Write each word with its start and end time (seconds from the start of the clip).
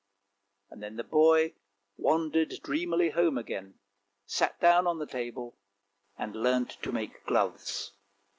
Then 0.71 0.95
the 0.95 1.03
boy 1.03 1.53
wandered 1.95 2.55
dreamily 2.63 3.11
home 3.11 3.37
again, 3.37 3.75
sat 4.25 4.59
down 4.59 4.87
on 4.87 4.97
the 4.97 5.05
table— 5.05 5.59
and 6.17 6.35
learnt 6.35 6.71
to 6.81 6.91
make 6.91 7.23
gloves. 7.27 7.91